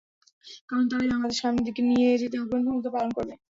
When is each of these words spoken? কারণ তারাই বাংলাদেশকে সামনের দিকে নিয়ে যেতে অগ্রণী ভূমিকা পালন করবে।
কারণ 0.69 0.85
তারাই 0.89 1.09
বাংলাদেশকে 1.11 1.41
সামনের 1.41 1.65
দিকে 1.67 1.81
নিয়ে 1.89 2.09
যেতে 2.21 2.35
অগ্রণী 2.39 2.63
ভূমিকা 2.67 2.89
পালন 2.95 3.09
করবে। 3.17 3.33